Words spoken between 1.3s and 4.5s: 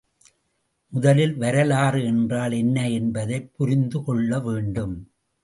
வரலாறு என்றால் என்ன என்பதைப் புரிந்து கொள்ள